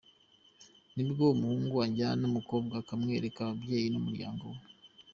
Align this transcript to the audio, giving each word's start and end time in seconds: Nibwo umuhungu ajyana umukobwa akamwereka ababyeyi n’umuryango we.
Nibwo 0.95 1.23
umuhungu 1.35 1.75
ajyana 1.87 2.23
umukobwa 2.29 2.73
akamwereka 2.81 3.39
ababyeyi 3.43 3.87
n’umuryango 3.91 4.43
we. 4.53 4.59